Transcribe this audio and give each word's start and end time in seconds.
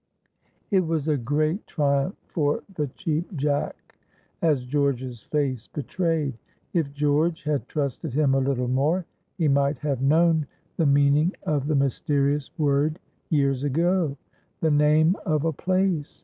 It 0.71 0.79
was 0.87 1.07
a 1.07 1.15
great 1.15 1.67
triumph 1.67 2.15
for 2.25 2.63
the 2.73 2.87
Cheap 2.87 3.35
Jack, 3.35 3.99
as 4.41 4.65
George's 4.65 5.21
face 5.21 5.67
betrayed. 5.67 6.39
If 6.73 6.91
George 6.91 7.43
had 7.43 7.67
trusted 7.67 8.11
him 8.15 8.33
a 8.33 8.39
little 8.39 8.67
more, 8.67 9.05
he 9.37 9.47
might 9.47 9.77
have 9.77 10.01
known 10.01 10.47
the 10.77 10.87
meaning 10.87 11.33
of 11.43 11.67
the 11.67 11.75
mysterious 11.75 12.49
word 12.57 12.97
years 13.29 13.63
ago. 13.63 14.17
The 14.61 14.71
name 14.71 15.17
of 15.23 15.45
a 15.45 15.53
place! 15.53 16.19